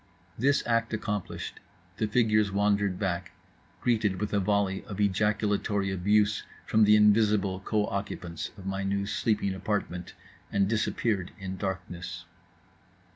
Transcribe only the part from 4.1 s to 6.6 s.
with a volley of ejaculatory abuse